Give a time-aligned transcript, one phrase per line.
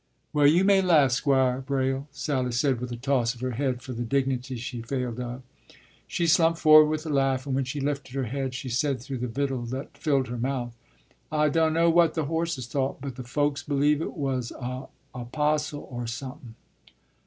[0.33, 3.93] ”“Well, you may laugh, Squire Braile,” Sally said with a toss of her head for
[3.93, 5.43] the dignity she failed of.
[6.07, 9.19] She slumped forward with a laugh, and when she lifted her head she said through
[9.19, 10.75] the victual that filled her mouth,
[11.31, 16.07] “I dunno what the horses thought, but the folks believe it was a apostle, or
[16.07, 16.55] somepin.